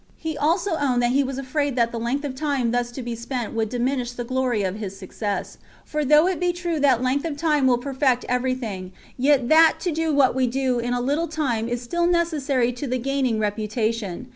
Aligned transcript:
He 0.17 0.35
also 0.35 0.77
owned 0.77 0.99
that 1.03 1.11
he 1.11 1.23
was 1.23 1.37
afraid 1.37 1.75
that 1.75 1.91
the 1.91 1.99
length 1.99 2.25
of 2.25 2.33
time 2.33 2.71
thus 2.71 2.89
to 2.93 3.03
be 3.03 3.13
spent 3.13 3.53
would 3.53 3.69
diminish 3.69 4.13
the 4.13 4.23
glory 4.23 4.63
of 4.63 4.77
his 4.77 4.97
success; 4.97 5.59
for 5.85 6.03
though 6.03 6.25
it 6.25 6.39
be 6.39 6.51
true 6.53 6.79
that 6.79 7.03
length 7.03 7.23
of 7.23 7.37
time 7.37 7.67
will 7.67 7.77
perfect 7.77 8.25
every 8.27 8.55
thing, 8.55 8.93
yet 9.15 9.47
that 9.49 9.75
to 9.81 9.91
do 9.91 10.11
what 10.11 10.33
we 10.33 10.47
do 10.47 10.79
in 10.79 10.93
a 10.95 10.99
little 11.01 11.27
time 11.27 11.69
is 11.69 11.83
still 11.83 12.07
necessary 12.07 12.71
to 12.73 12.87
the 12.87 12.97
gaining 12.97 13.37
reputation. 13.37 14.27